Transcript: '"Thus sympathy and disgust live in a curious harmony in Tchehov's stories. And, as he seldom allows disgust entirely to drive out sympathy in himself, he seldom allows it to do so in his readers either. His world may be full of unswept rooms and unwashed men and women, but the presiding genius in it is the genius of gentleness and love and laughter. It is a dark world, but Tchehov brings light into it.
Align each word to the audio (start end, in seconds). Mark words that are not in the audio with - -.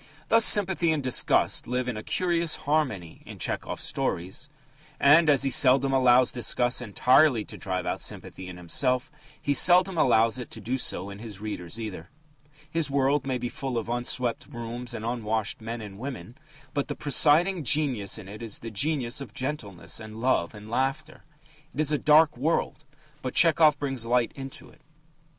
'"Thus 0.30 0.46
sympathy 0.46 0.92
and 0.92 1.02
disgust 1.02 1.66
live 1.66 1.88
in 1.88 1.98
a 1.98 2.02
curious 2.02 2.56
harmony 2.64 3.20
in 3.26 3.36
Tchehov's 3.36 3.82
stories. 3.82 4.48
And, 4.98 5.28
as 5.28 5.42
he 5.42 5.50
seldom 5.50 5.92
allows 5.92 6.32
disgust 6.32 6.80
entirely 6.80 7.44
to 7.44 7.58
drive 7.58 7.84
out 7.84 8.00
sympathy 8.00 8.48
in 8.48 8.56
himself, 8.56 9.10
he 9.38 9.52
seldom 9.52 9.98
allows 9.98 10.38
it 10.38 10.50
to 10.52 10.60
do 10.62 10.78
so 10.78 11.10
in 11.10 11.18
his 11.18 11.42
readers 11.42 11.78
either. 11.78 12.08
His 12.70 12.90
world 12.90 13.26
may 13.26 13.36
be 13.36 13.50
full 13.50 13.76
of 13.76 13.90
unswept 13.90 14.46
rooms 14.50 14.94
and 14.94 15.04
unwashed 15.04 15.60
men 15.60 15.82
and 15.82 15.98
women, 15.98 16.38
but 16.72 16.88
the 16.88 16.96
presiding 16.96 17.62
genius 17.62 18.16
in 18.16 18.26
it 18.26 18.40
is 18.40 18.60
the 18.60 18.70
genius 18.70 19.20
of 19.20 19.34
gentleness 19.34 20.00
and 20.00 20.18
love 20.18 20.54
and 20.54 20.70
laughter. 20.70 21.24
It 21.74 21.80
is 21.80 21.92
a 21.92 21.98
dark 21.98 22.38
world, 22.38 22.86
but 23.20 23.34
Tchehov 23.34 23.78
brings 23.78 24.06
light 24.06 24.32
into 24.34 24.70
it. 24.70 24.80